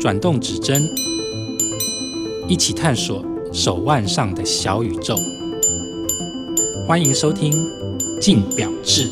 [0.00, 0.82] 转动指针，
[2.48, 5.14] 一起探索手腕上的小宇宙。
[6.88, 7.52] 欢迎收听
[8.20, 9.08] 《镜表志》。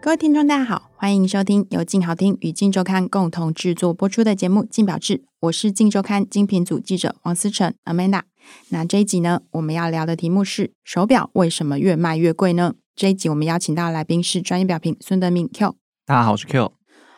[0.00, 8.22] 各位听众，大家好，欢迎收听由静好听与镜周刊共同制作播出的节目《镜表志》，我是镜周刊精品组记者王思成 Amanda。
[8.68, 12.74] 那这一集呢，我们要聊的题目是手表为什么越卖越贵呢？
[12.94, 15.76] 这一集我们邀请到的来宾是专业表评孙德明 Q。
[16.04, 16.72] 大家好，我是 Q。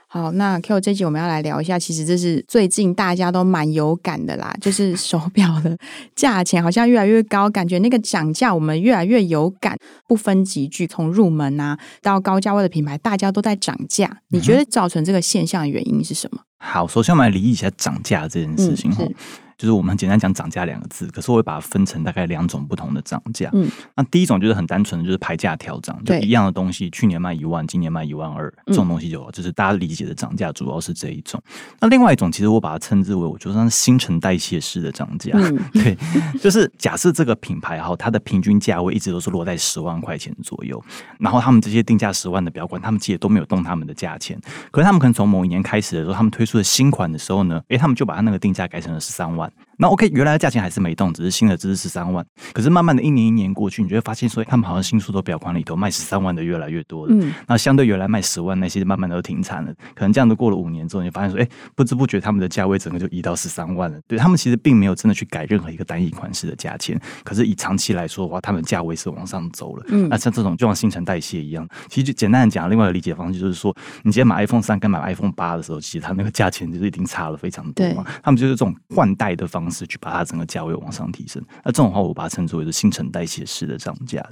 [0.07, 5.77] 好，那 Q 这集我们要来聊一下，其实这是最近大家都蛮有感的啦，就是 手表的
[6.15, 14.19] 价钱好像越来越高，感觉那个涨价我们越来越有感，不分级距，从入门啊到高价位的品牌，大家都在涨价。
[14.29, 16.43] 你觉得造成这个现象的原因是什么？
[16.59, 19.03] 好，首先我们来理一下涨价这件事情哈。
[19.03, 19.15] 嗯
[19.57, 23.49] 就是我们简单讲涨价两个字，可是我会把它分成大概两种不同的涨价。
[23.53, 31.43] 嗯，那第一种就是很单纯的，就是牌价调涨，就一样的东西，去年卖一万，今年卖一万二，这种东西就就是大家理解的涨价，主要是这一种。
[31.81, 35.33] 那另外一种，其实我把它称之为，我觉得是新陈代谢式的涨价。
[35.35, 35.97] 嗯、对，
[36.41, 40.83] 就是假设这个品牌哈，它的平均价位一直都是落在十万块钱左右，
[41.19, 49.44] 然后他们这些定价十万的表馆，他们其实都没有动他们的价钱，可是他们可能从某一年开始的时候，他们推出的新款的时候呢，诶，他们就把它那个定价改成了十三万。
[49.45, 49.64] 원.
[49.79, 52.25] 那 OK，原来的价钱还是没动，只是新的只是十三万。
[52.53, 57.15] 可是慢慢的一年一年过去，你就会发现说，他们好像新出的表款里头卖十三万的越来越多了。
[57.15, 59.73] 嗯，那相对原来卖十万那些，慢慢的都停产了。
[59.95, 63.99] 可能这样都过了五年之后，你发现说，哎，不知不觉他们的价位整个就移到十三万了。
[64.07, 69.85] 对，他们其实并没有真的去改任何一个单一款式的价钱，可是以长期来说的话，他们价位是往上走了。
[69.89, 78.05] 嗯，那像这种就像新陈代谢一样，其实就简单的讲，另外一个理解方式就是说，你今天买 iPhone 三跟买 iPhone 八的时候，其实它那个价钱就是已经差了非常多嘛。
[78.23, 80.45] 他们就是这种换代的方方式去把它整个。
[80.45, 84.23] 价位往上提升，那这种话我把它称之为是新陈代谢式的涨价。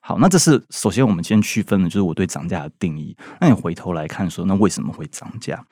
[0.00, 3.16] 好，那这是首先我们先区分的，就是我对涨价的定义。
[3.40, 5.62] 那你回头来看说，那为什么会涨价？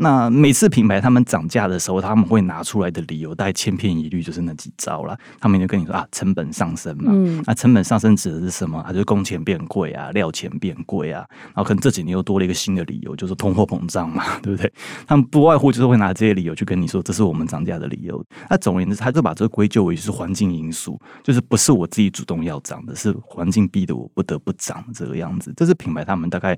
[0.00, 5.18] 那每次品牌他们涨价的时候，他们会拿出来的理由大概千篇一律，就是那几招啦。
[5.40, 7.10] 他们就跟你说啊，成本上升嘛。
[7.12, 7.42] 嗯。
[7.44, 8.80] 那成本上升指的是什么？
[8.86, 11.26] 它就是工钱变贵啊，料钱变贵啊。
[11.46, 14.72] 然后可能这几年又多了一个新的理由，就是通货膨胀嘛， 对不对？
[15.04, 18.24] 他们不外乎就是会拿这些理由去跟你说，这是我们涨价的理由。
[18.48, 25.52] 那总而言之，他就把这个归咎为是环境因素，就是不是我自己主动要涨的，是环境逼得我不得不涨这个样子。
[25.56, 26.56] 这是品牌他们大概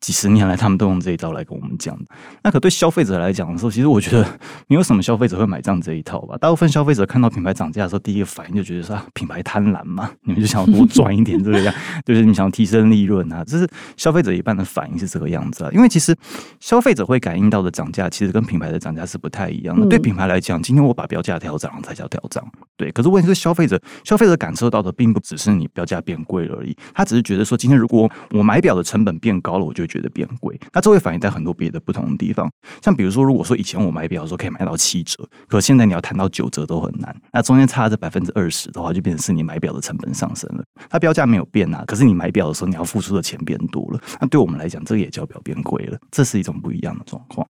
[0.00, 2.06] 几十年来他们都用这一招来跟我们讲的。
[2.42, 4.24] 那可对消费者来讲，的时候，其实我觉得
[4.68, 6.36] 没有什么消费者会买账这一套吧。
[6.40, 11.74] 大部分消费者看到品牌涨价的时候，第一个反应就觉得说啊，品牌贪婪嘛， 你们就想要多赚一点这个样，
[12.06, 13.42] 就是你想要提升利润啊。
[13.44, 15.70] 这是消费者一般的反应是这个样子啊。
[15.72, 16.14] 因为其实
[16.60, 19.84] 消费者会感应到的涨价，其实跟品牌的涨价是不太一样的。
[19.88, 22.46] 对品牌来讲，今天我把标价调涨才叫调涨，
[22.76, 22.92] 对。
[22.92, 30.56] 可是问题是消费者，消费者感受到的并不只是你标价变贵了而已，他只是觉得说，今天如果我买表的成本变高了，我就会觉得变贵。
[30.72, 32.48] 那这会反映在很多别的不同的地方，
[32.82, 37.14] 像比如说，如果说以前我买表的时候可以买到七折，可现在你要谈到九折都很难。
[37.32, 40.64] 那中间差这百分之二十的话，就变成是你买表的成本上升了。
[40.88, 44.00] 它标价没有变啊，可是你买表的时候你要付出的钱变多了。
[44.20, 47.46] 那对我们来讲，这个也叫表变贵了，这是一种不一样的状况。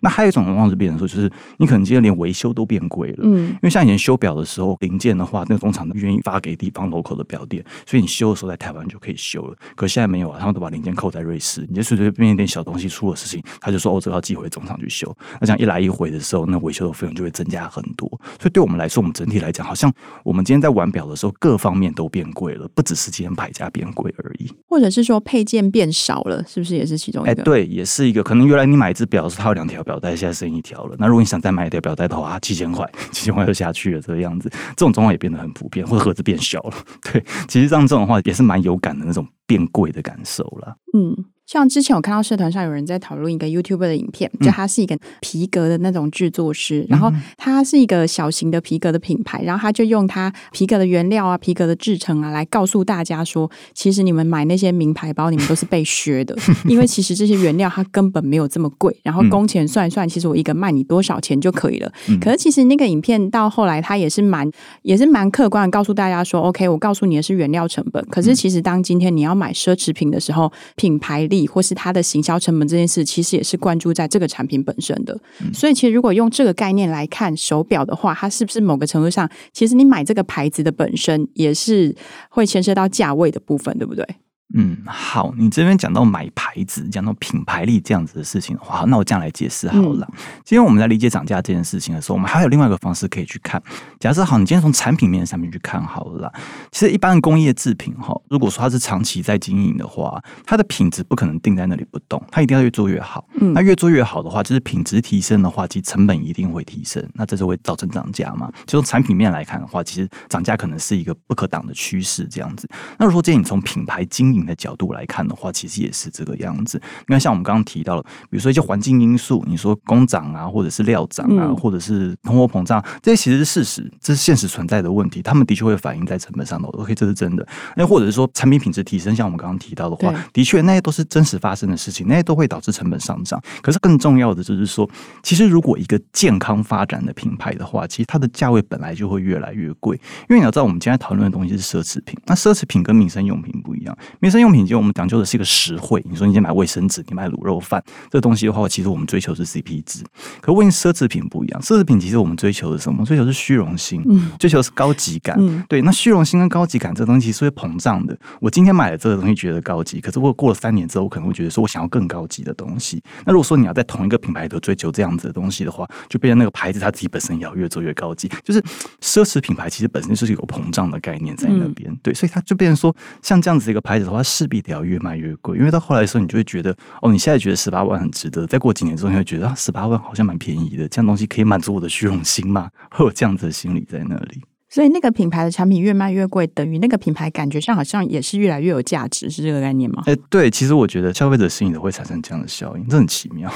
[0.00, 9.56] 那还有一种情况是变成说，就是你可能今天连维修都变贵了，嗯，因为像以前修表的时候，零件的话，那个工厂愿意发给地方 local 的表店，所以你修的时候在台湾就可以修了。
[9.74, 15.14] 可现在没有啊，他们都把零件扣在瑞士，你就随随便便一点小东西出了事情，他就说哦，这个要寄回总厂去修。
[15.40, 18.08] 那这样一来一回的时候，那维修的费用就会增加很多。
[18.40, 19.92] 所以对我们来说，我们整体来讲，好像
[20.24, 24.50] 我们今天在玩表的时候，各方面都变贵了，不只是今天牌价变贵而已。
[24.68, 27.30] 或者是说配件变少了，是不是也是其中一个？
[27.30, 28.22] 哎，对，也是一个。
[28.22, 30.84] 可能原来你买一只表是它有两条表表带，现在剩一条。
[30.84, 36.74] 了，那如果你想再买一条表带的话，七千块， 七千块就下去了，这个样子，这种状况也变得很普遍，或者盒子变小了，
[37.12, 41.16] 对，其实像这种话也是蛮有感的那种变贵的感受了，嗯。
[41.46, 56.36] 像之前我看到社团上有人在讨论一个 YouTuber 的影片，就他是一个皮革的那种制作师，嗯、然后他是一个小型的皮革的品牌，然后他就用他皮革的原料啊、皮革的制成啊，来告诉大家说，其实你们买那些名牌包，你们都是被削的，
[56.66, 61.92] 因为其实这些原料它根本没有这么贵，然后工钱算一算，其实我一个卖你多少钱就可以了。
[62.08, 64.50] 嗯、可是其实那个影片到后来，他也是蛮
[64.82, 71.35] 也是蛮客观的告诉大家说，OK，我告诉你的是原料成本，可是其实当今天你要买奢侈品的时候，品牌力。
[71.44, 75.18] 或是它的行销成本这件事，其实也是关注在这个产品本身的。
[75.40, 81.92] 嗯、所以，其实如果用这个概念来看手表的话，它是不是某个程度上，其实你买这个牌子的本身也是
[82.28, 84.06] 会牵涉到价位的部分，对不对？
[84.54, 90.06] 嗯，好，你这边讲到买牌子，讲到品牌力这样子的事情的话，那我这样来解释好了。
[90.12, 93.60] 嗯、今天我们在理解涨价这件事情的时候，我们还有另外一个方式可以去看。
[93.98, 96.32] 假设好，你今天从产品面上面去看好了。
[96.70, 103.26] 其实一般的工业制品哈，如果说它是长期在经营的话，它的品质不可能定在那里不动，它一定要越做越好。
[103.40, 108.48] 嗯，那越做越好的话，就是品质提升的话，其实成本一定会提升，那这就会造成涨价嘛。
[108.64, 112.68] 就从产品面来看的话，其实涨价可能是一个不可挡的趋势这样子。
[112.96, 116.80] 那如果说今天你从品牌经营的角度来看，的话，其实也是这个样子。
[117.06, 125.22] 你看，像我们刚刚提到了，比如说一些环境因素，你说工涨啊，或者是料涨啊，嗯、或者是通货膨胀，这些其实是事实，这是现实存在的问题。
[125.22, 126.68] 他们的确会反映在成本上的。
[126.68, 127.46] OK，这是真的。
[127.76, 133.40] 那或者是说产品品质提升，像我们刚刚提到的话，的确那些都是真实发生的事情，那些都会导致成本上涨。
[133.62, 134.88] 可是更重要的就是说，
[135.22, 139.96] 其实如果一个健康发展的品牌的话，其实它的价位本来就会越来越贵。
[140.28, 143.96] 因为你要知道，我们今天讨论的东西是奢侈品，那奢侈品跟民生用品不一样。
[144.26, 146.04] 民生用品就我们讲究的是一个实惠。
[146.10, 147.80] 你说你先买卫生纸，你买卤肉饭，
[148.10, 150.02] 这个东西的话，其实我们追求是 CP 值。
[150.40, 153.04] 可问奢侈品不一样，奢侈品其实我们追求的是什么？
[153.04, 154.02] 追求是虚荣心，
[154.36, 155.36] 追求是高级感。
[155.38, 158.18] 嗯、对，那虚荣心跟高级感这个东西是会膨胀的。
[158.40, 163.00] 我今天买了这个东西觉得高级，可是我过了三年之后，我可能会觉得说我想要更高级的东西。
[163.24, 168.28] 那如果说你要在同一个品牌都追求这样子的东西的话，就变成那个牌子它自己本身也要越做越高级。
[168.42, 168.60] 就是
[169.00, 171.88] 奢侈品牌其实本身就是有膨胀的概念在那边。
[171.88, 182.70] 嗯、对，所以它就变成说，像这样子一个牌子的话，势必得要越卖越贵，因为到后来的时候，你就会觉得哦，你现在觉得十八万很值得，再过几年之后，你会觉得啊，十八万好像蛮便宜的，这样东西可以满足我的虚荣心吗？
[182.90, 184.42] 会有这样子的心理在那里。
[184.68, 190.02] 所以那个品牌的产品越卖越贵，等于那个品牌感觉上好像也是越来越有价值，是这个概念吗？
[190.06, 193.50] 哎、欸，对，其实我觉得消费者心理都会产生这样的效应，这很奇妙。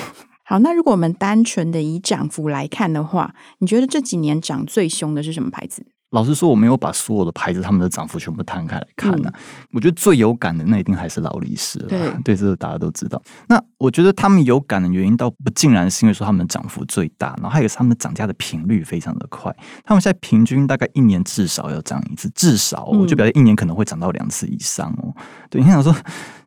[0.45, 5.85] 好，那如果我们单纯的以涨幅来看的话，你觉得这几年涨最凶的是什么牌子？
[6.11, 9.35] 老实说，我没有把所有的牌子他们的涨幅全部摊开来看呢、啊。
[9.37, 11.89] 嗯、我觉得最有感的那一定还是劳力士了。
[11.89, 13.23] 对，对，这个大家都知道。
[13.47, 19.55] 那我觉得他们有感的原因，倒不竟然是因为说他们涨幅最大，然后还有他们涨价的频率非常的快。
[19.85, 25.15] 他们现在平均大概一年至少要涨一次，至少我就表示一年可能会涨到两次以上哦。
[25.17, 25.95] 嗯、对，你想说，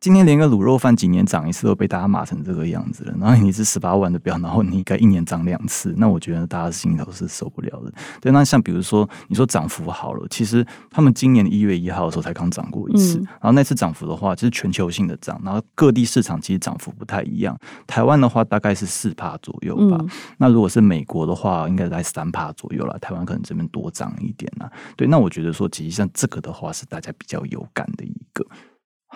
[0.00, 7.92] 今天连个卤肉饭几年涨一次都被大家骂成这个样子了，然后你是十八万的标，然后你应该一年涨两次，那我觉得大家心里头是受不了的。
[8.20, 9.44] 对，那像比如说你说。
[9.54, 17.58] 涨幅好了，其实他们今年的一月一号的时候才刚涨过一次，嗯、然后那次涨幅的话，就是全球性的涨，然后各地市场其实涨幅不太一样。
[17.86, 22.98] 台湾的话大概是四帕左右吧，嗯、那如果是美国的话，应该在三帕左右了。
[22.98, 24.70] 台湾可能这边多涨一点啦。
[24.96, 28.46] 对，那我觉得说，其实像这个的话，是大家比较有感的一个。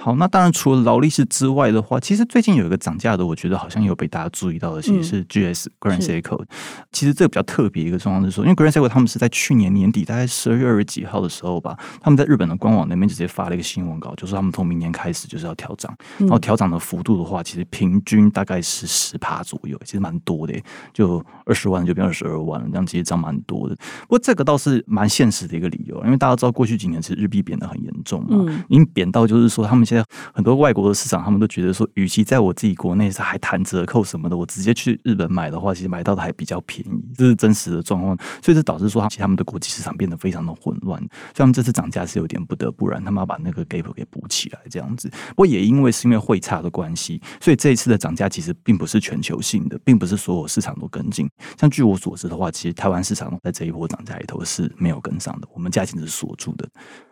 [0.01, 6.45] 好，那当然除了劳力士之外的话，其实最近有一个涨价的，我觉得好像有被大家注意到的，其实是 GS Grand Seiko。
[6.93, 20.55] 其实这个比较特别一个状况是说，因为 Grand Seiko 他们是在去年年底，大概十二月二十几号的时候吧，他们在日本的官网那边直接发了一个新闻稿，就是他们从明年开始就是要调涨，然后调涨的幅度的话，其实平均大概是十趴左右，其实蛮多的，
[20.95, 23.75] 就二十万就变二十二万了，这样其实涨蛮多的。
[24.03, 29.88] 不过这个倒是蛮现实的一个理由，因为大家知道过去几年其实日币贬得很严重嘛，已经贬到就是说他们。
[29.89, 30.05] 现在
[30.35, 38.15] 很多外国的市场，他们都觉得说，与其在我自己国内是还谈折扣什么的，我直接去日本买的话，其实买到的还比较便宜，这是真实的状况。
[38.43, 41.01] 所以这导致说，其实他们的国际市场变得非常的混乱。
[41.01, 45.09] 所以他们这次涨价是有点不得不然，他们要把那个 gap 给补起来这样子。
[45.31, 51.29] 不过也因为是因为汇差的关系，所以这一次的涨价其实并不是全球性的，并不是所有市场都跟进。
[51.59, 56.69] 像据我所知的话，其实台湾市场在这一波涨价里头是没有跟上的，我们价钱是锁住的。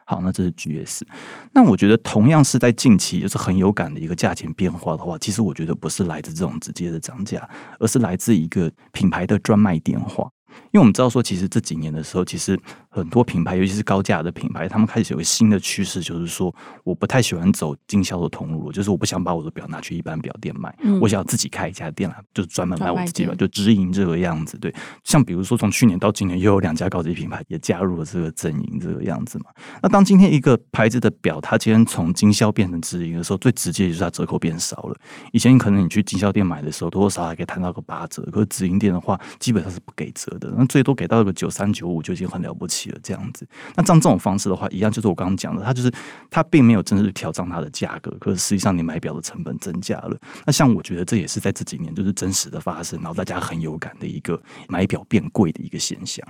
[0.08, 1.02] 好，那这是 GS。
[1.52, 7.48] 那我觉得同样是在近期，就是很有感的一个价钱变化的话，其实我觉得不是来自这种直接的涨价，
[7.80, 10.30] 而是来自一个品牌的专卖电话。
[10.70, 12.58] 因为我们知道说，其实这几年的时候，其实
[12.96, 24.56] 很多品牌，尤其是高价的品牌，他们开始有个新的趋势，就是说，我不太喜欢走经销的通路，就是我不想把我的表拿去一般表店卖，嗯、我想要自己开一家店来，就是专门卖我自己表，就直营这个样子。
[24.56, 24.74] 对，
[25.04, 29.44] 像比如说从去年到今年，又有两家高级品牌也加入了这个阵营，这个样子嘛。
[29.82, 34.96] 那当今天一个牌子的表，它今天从经销变成直营的时候，最直接就是它折扣变少了。
[35.32, 40.52] 以前可能你去经销店买的时候，多多少少还可以谈到个八折，可是直营店的话，基本上是不给折的。
[40.56, 43.46] 那最多给到个九三九五就已经很了不起了，这样子。
[43.74, 45.92] 那像这种方式的话，一样就是我刚刚讲的，它就是
[46.30, 50.16] 它并没有真正去调涨它的价格，可是实际上你买表的成本增加了。
[50.44, 56.26] 那像我觉得这也是在这几年就是真实的发生，然后大家很有感的一个买表变贵的一个现象。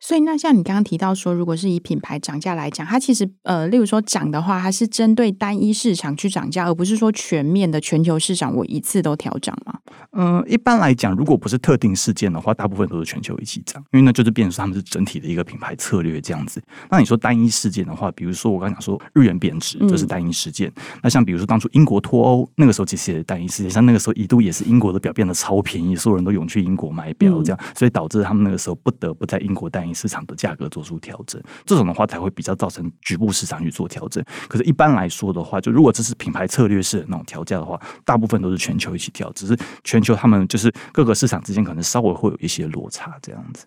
[0.00, 9.78] 所以，那像你刚刚提到说，如果是以品牌涨价来讲，它其实呃，例如说涨的话，它是针对单一市场去涨价，而不是说全面的全球市场我一次都调涨嘛？
[10.12, 16.62] 嗯、呃，一般来讲，如果不是特定事件的话，大部分都是全球一起涨，因为那就是变成说他们是整体的一个品牌策略这样子。
[16.90, 20.68] 那你说单一事件的话，比如说我刚刚讲说日元贬值，这是单一事件。
[20.76, 30.70] 嗯、那像比如说当初英国脱欧那个时候，其实也是单一事件，像那个时候一度也是英国的表变得超便宜，所有人都涌去英国买表，这样，所以导致他们那个时候不得不在英国单市场的价格。
[30.70, 34.24] 做出调整，这种的话才会比较造成局部市场去做调整。
[34.48, 43.66] 可是，一般来说的话，就如果这是品牌策略式的那种调价的话，大部分都是全球一起调，只是全球他们就是各个市场之间可能稍微会有一些落差这样子。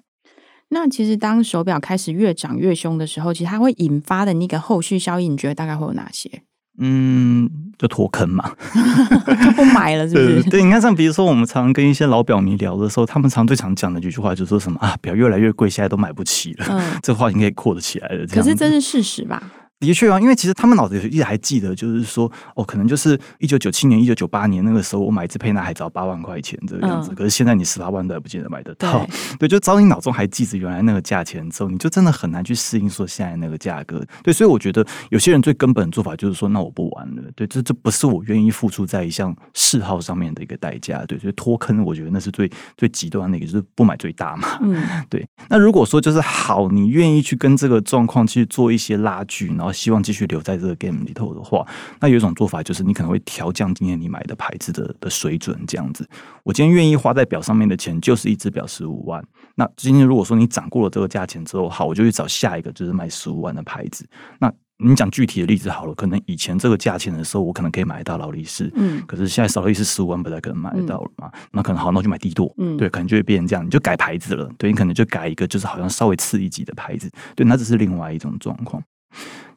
[0.69, 6.43] 那其实当手表开始越涨越凶的时候，其实它会引发的那个后续效应，你觉得大概会有哪些？
[6.79, 8.51] 嗯，就脱坑嘛，
[9.43, 10.41] 就不买了，是不是？
[10.43, 16.65] 对，对，你看，像比如说，我们常常跟一些老表迷聊的时候，他们常最常讲的一句话，就是说什么啊，表越来越贵，现在都买不起了。
[16.69, 18.25] 嗯， 这话应该扩得起来了。
[18.27, 19.41] 可是这是事实吧？
[19.83, 27.11] 的确啊，因为其实他们脑子里一直还记得，就是说，哦，可能就是一九九七年、一九九八年那个时候，我买一只沛纳海只要八万块钱这个样子。
[27.11, 29.05] 嗯、可是现在你十八万都还不见得买得到。
[29.05, 34.01] 对，对，就照你脑中还记着原来那个价钱之后，你就真的很难去适应说现在那个价格。
[34.23, 37.23] 对，所以我觉得有些人最根本的做法就是说，那我不玩了。
[37.35, 41.03] 对，这这不是我愿意付出在一项嗜好上面的一个代价。
[41.05, 44.59] 对，所以脱坑，我觉得那是最最极端的一个，就是不买最大嘛。
[44.61, 45.27] 嗯， 对。
[45.49, 50.53] 那如果说就是好，你愿意去跟这个状况去做一些拉锯，然后希望继续留在。
[50.53, 51.65] 在这个 game 里头的话，
[51.99, 56.07] 那有一种做法就是你可能会调降今天你买的牌子的的水准，这样子。
[56.43, 59.19] 我今天愿意花在表上面的钱就是一只表十五万。
[59.55, 64.07] 那今天如果说你涨过了这个价钱之后，好，我就去找下一个就是卖十五万的牌子。
[64.37, 71.31] 那你讲具体的例子好了，可能以前这个价钱的时候，我可能可以买得到劳力士，嗯，可是现在劳力士十五万不太可能买得到了嘛。
[71.33, 78.83] 嗯、那可能好，那我就买帝舵，嗯，对，可能就会变成这样，你就改牌子了，对，你可能就改一个就是好像稍微次一级的牌子，对，那这是另外一种状况。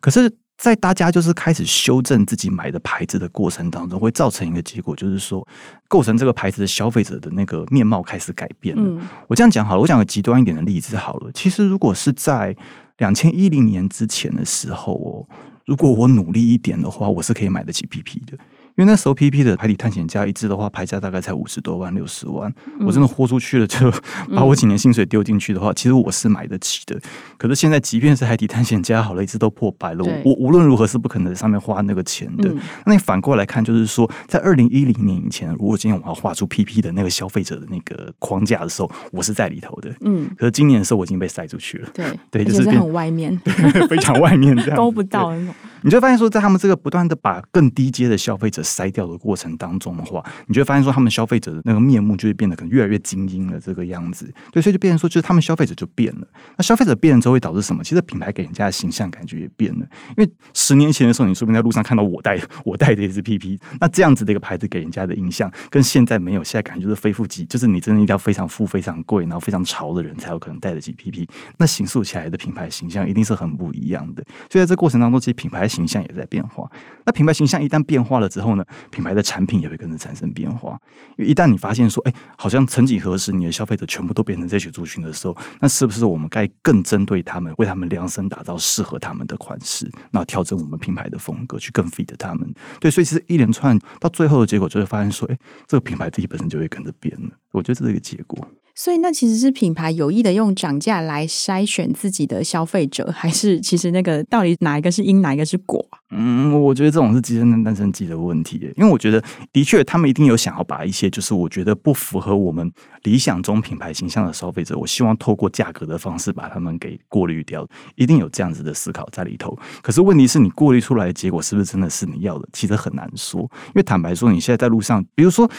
[0.01, 0.37] 可是。
[0.59, 5.47] 在大家就是开始修正自己买的牌子的过程当中，会造成一个结果，就是说，
[5.87, 8.83] 构成这个牌子的消费者的那个面貌开始改变了。
[8.83, 11.31] 嗯、我这样讲好了，我讲个极端一点的例子好了。
[11.35, 12.57] 其实，如果是在
[12.97, 15.29] 两千一零年之前的时候哦，
[15.67, 18.39] 如果我努力一点的话，我是可以买得起 PP 的。
[18.77, 23.91] 因为那时候 PP 的海底探险家一支的话，牌价大概才五十多万、六十万，我真的豁出去了，就
[24.35, 27.01] 把我几年薪水丢进去的话，其实我是买得起的。
[27.39, 32.55] 可是现在，即便是海底探险家好了，一支都破百了，我无论如何是不可能在上面花那个钱的。
[32.85, 39.91] 那你反过来看，就是说，在二零一零年以前，如果今天我要画出 PP 的那个消费者的那个框架的时候，我是在里头的。
[40.03, 41.89] 嗯，可是今年的时候，我已经被塞出去了。
[41.95, 43.35] 对对，就是很外面，
[43.89, 45.55] 非常外面这样， 勾不到那种。
[45.83, 54.33] 你就发现说，在他们这个不断的把更低阶的消费者筛掉的过程当中的话，你就会发现说，他们消费者的那个面目就会变得可能越来越精英了这个样子。
[54.51, 56.27] 对，所以就变成说，就是他们消费者就变了。
[56.57, 57.85] 那消费者变了之后会导致什么？
[57.85, 59.87] 其实品牌给人家的形象感觉也变了。
[60.17, 71.29] 因为十年前的时候，你说不定在路上看到我戴我戴的一支 PP，那这样子的一个牌子给人家的印象，跟现在没有，现在感觉就是非富即，就是你真的一定要非常富、非常贵，然后非常潮的人才有可能戴得起 PP。
[71.59, 74.25] 那形塑起来的品牌形象一定是很不一样的。
[74.51, 76.69] 所以在这过程当中，其实品牌形象也在变化。
[77.05, 78.56] 那品牌形象一旦变化了之后
[78.91, 80.79] 品牌的产品也会跟着产生变化。
[81.17, 92.53] 因为一旦你发现说，哎，好像曾几何时你的消费者全部都变成这些族群的时候，那是不是我们该更针对他们，为他们量身打造适合他们的款式，那调整我们品牌的风格，去更 fit 他们？
[92.81, 97.31] 对，所以其实一连串到最后的结果，就会发现说，哎，这个品牌自己本身就会跟着变了。
[97.53, 98.47] 我觉得这是一个结果。
[98.77, 105.85] 所以那其实是品牌有意的用涨价来筛选自己的消费者，还是其实那个到底哪一个是因，哪一个是果？
[106.11, 108.61] 嗯，我觉得这种是鸡生蛋，蛋生鸡的问题。
[108.77, 112.71] 因为我觉得的确他们一定有想要把一些就是我觉得不符合我们
[113.03, 119.59] 理想中品牌形象的消费者，我希望透过价格的方式把他们给过滤掉，一定有这样子的思考在里头。
[119.83, 122.47] 可是问题是你过滤出来的结果是不是真的是你要的？
[122.53, 123.41] 其实很难说。
[123.41, 125.51] 因为坦白说，你现在在路上，比如说。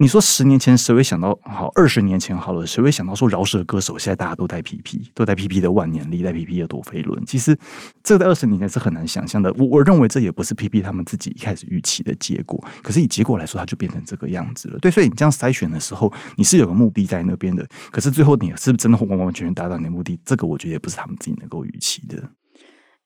[0.00, 1.36] 你说十年前谁会想到？
[1.42, 7.20] 好，二十年前好了，谁会想到说饶舌歌手现在大家都戴 PP，都戴 PP 的万年历，戴 PP 的陀飞轮？
[7.26, 7.58] 其实
[8.04, 9.52] 这个在二十年前是很难想象的。
[9.58, 12.64] 我我认为这也不是 PP 他们自己一开始预期的结果。
[12.80, 14.78] 可是以结果来说，它就变成这个样子了。
[14.78, 17.68] 对，所以你这样筛选的时候，你是有个目的在那边的。
[17.90, 20.16] 可是最后你是不是真的会完完全全达到你的目的？
[20.24, 22.22] 这个我觉得也不是他们自己能够预期的。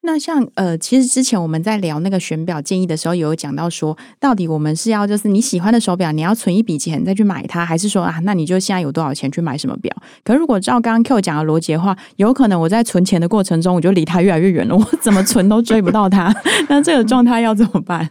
[0.04, 9.94] 那像呃，其实之前我们在聊那个选表建议的时候，有讲到说，到底我们是要就是你喜欢的手表，你要存一笔钱再去买它，还是说啊，那你就现在有多少钱去买什么表？
[10.24, 16.34] 可如果照刚刚 Q 讲的逻辑的话，有可能我在存钱的过程中，我就离它越来越远了，我怎么存都追不到它。
[16.68, 18.10] 那这个状态要怎么办？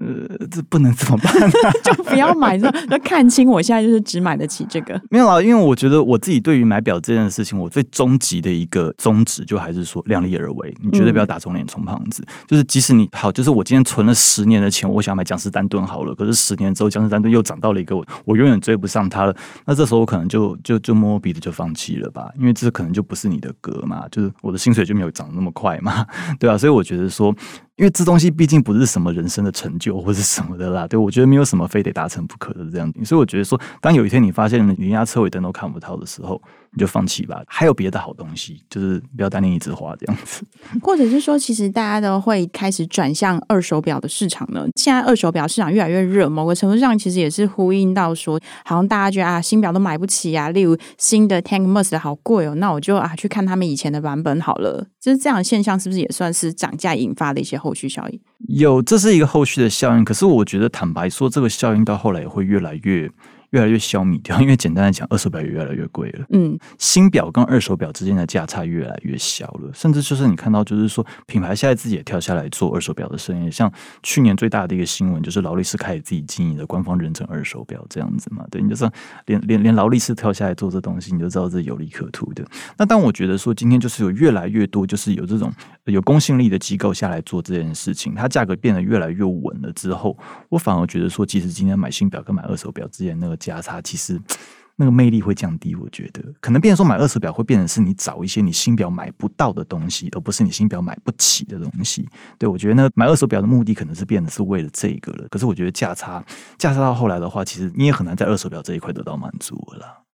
[0.00, 1.32] 呃，这不能怎么办？
[1.84, 3.48] 就不要买这，要看清。
[3.48, 5.00] 我现在就是只买得起这个。
[5.10, 10.74] 没有啊，因为我觉得我自己对于买表这件事情，我最终极的一个宗旨，就还是说量力而为。
[10.82, 12.22] 你绝对不要打肿脸充胖子。
[12.26, 16.14] 嗯、就是即使你好，就是我今天存了十年的钱，我想买江诗丹顿好了。
[16.14, 19.36] 可是十年之后，江诗丹顿又涨到了一个我我永远追不上它了。
[19.66, 24.04] 那这时候我可能就就就摸摸鼻子就放弃了吧，因为这可能就不是你的歌嘛。
[24.10, 26.06] 就是我的薪水就没有涨那么快嘛，
[26.40, 27.34] 对啊，所以我觉得说。
[27.82, 37.42] 因为这东西毕竟不是什么人生的成就或者什么的啦，对，我觉得没有什么非得达成不可的这样子，所以我觉得说，当有一天你发现你连压车尾灯都看不到的时候，你就放弃吧。
[37.48, 40.44] 还有别的好东西，就是不要单恋一枝花这样子。
[40.80, 44.64] 或者是说，其实大家都会开始转向二手表的市场呢。
[44.76, 54.86] 现在二手表市场越来越热，某个程度上其实也是呼应到说，好像大家觉得啊，新表都买不起啊，例如新的 Tank Must 好贵哦，那我就啊去看他们以前的版本好了。
[55.00, 58.20] 就是这样的现象，是不是也算是涨价引发的一些后后续效应？
[58.48, 60.04] 有，这是一个后续的效应。
[60.04, 63.10] 可是我觉得，坦白说，这个效应到后来也会越来越。
[63.52, 66.26] 越来越消弭掉， 因为简单来讲，二手表也越来越贵了。
[66.30, 73.50] 嗯，新表跟二手表之间的价差越来越小了，甚至就是你看到，就是说品牌现在自己也跳下来做二手表的生意。
[73.50, 78.44] 像去年最大的一个新闻，就是劳力士开始自己经营的官方认证二手表这样子嘛。
[78.50, 78.90] 对，你就算
[79.26, 82.42] 连连连劳力士跳下来做这东西，你就知道这有利可图的。
[82.78, 85.52] 那当我觉得说今天就是有越来越多，就是有这种
[85.84, 90.16] 有公信力的机构下来做这件事情，它价格变得越来越稳了之后，
[90.48, 93.36] 我反而觉得说，其实今天买新表跟买二手表之间那个。
[93.42, 94.20] 价差其实
[94.76, 102.08] 那个魅力会降低，我觉得可能变成说买二手表会变成是你找一些你新表买不到的东西，而不是你新表买不起的东西。
[102.38, 105.28] 对，我觉得呢，买二手表的目的可能是变得是为了这个了。
[105.28, 106.24] 可是我觉得价差
[106.56, 110.04] 价差到后来的话，其实你也很难在二手表这一块得到满足了。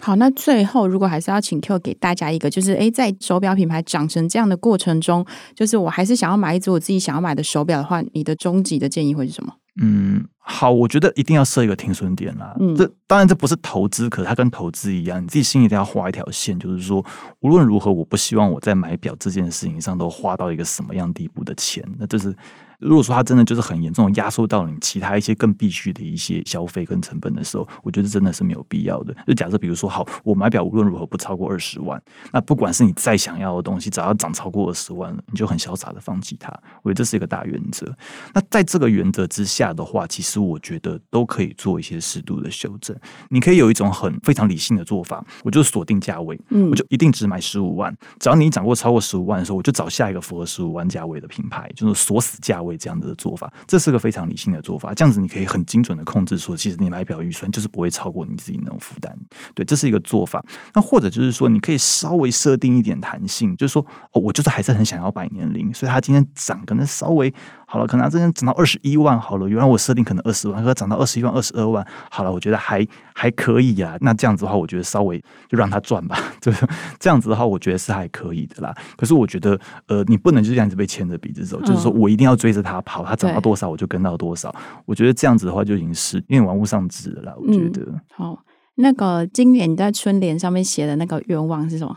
[0.00, 9.54] 好，那最后如果还是要请 Q 给大家一个，就是诶，在手表品牌长成这样的过程中，就是我还是想要买一只我自己想要买的手表的话，你的终极的建议会是什么？
[9.80, 10.26] 嗯。
[10.42, 12.56] 好，我觉得一定要设一个停损点啦。
[12.58, 17.04] 嗯，这当然这不是投资，可是它跟投资一样，你自己心里一定要画一条线，就是说
[17.40, 21.84] 无论如何，我不希望我在买表这件事情上都花到一个什么样地步的钱。
[21.98, 22.34] 那这是。
[22.80, 29.14] 如果说它真的就是很严重的压缩到你其他一些更必须的一些消费跟成本的时候，我觉得真的是没有必要的。
[29.26, 36.50] 就假设比如说，好，我买表无论如何不超过二十万，那不管是你再想要的东西，只要涨超过二十万了，你就很潇洒的放弃它。
[36.82, 37.86] 我觉得这是一个大原则。
[38.32, 42.96] 那在这个原则之下的话，其实我觉得都可以做一些适度的修正。
[43.28, 47.96] 你可以有一种很非常理性的做法，我就锁定价位，嗯，我就一定只买十五万。
[48.18, 52.70] 只要你涨过超过十五万的时候，我就找下一个符合十五万价位的品牌，就是锁死价位。
[52.80, 54.94] 这样的做法，这是个非常理性的做法。
[54.94, 59.14] 这样子你可以很精准的控制说，其实你买表预算就是不会超过你自己那种负担。
[59.54, 60.42] 对，这是一个做法。
[60.72, 67.32] 那或者就是说，你可以稍微设定一点弹性，就是说，哦，我就是还是很想要百年灵，所以它今天涨可能稍微
[67.66, 73.98] 好了，可能它今天涨到二十一万好了，原来我设定可能二十万，可涨到二十一万、二十二万好了，我觉得还还可以呀、啊。
[74.00, 76.16] 那这样子的话，我觉得稍微就让他赚吧。
[76.40, 76.64] 就是
[77.00, 78.72] 这样子的话，我觉得是还可以的啦。
[78.96, 82.60] 可是我觉得，呃，你不能就这样子被牵着鼻子走，嗯、就是说我一定要追着。
[82.60, 84.54] 他跑，他涨到多少我就跟到多少。
[84.84, 87.34] 我觉得这样子的话就已经是因为玩物丧志了啦。
[87.38, 88.38] 我觉得、嗯、好，
[88.74, 91.96] 那个今年你在春联上面写的那个愿望是什么？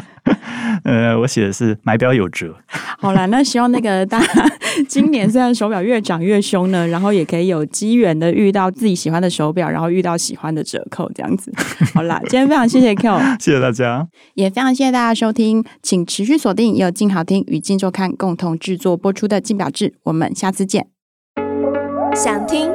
[0.88, 2.56] 呃，我写的是买表有折。
[2.98, 4.50] 好了，那希望那个大家
[4.88, 11.52] 今年虽然手表越涨越凶呢，然后也可以有机缘的遇到自己喜欢的手表，然后遇到喜欢的折扣这样子。
[11.94, 20.88] 好啦，今天非常谢谢 Q， 谢谢大家，也非常谢谢大家收听，请持续锁定由静好听与静周刊共同制作播出的静表志，我们下次见。
[22.16, 22.72] 想听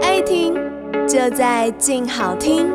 [0.00, 0.54] 爱听，
[1.08, 2.70] 就在静好听。